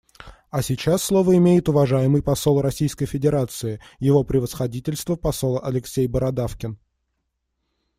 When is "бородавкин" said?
6.07-6.79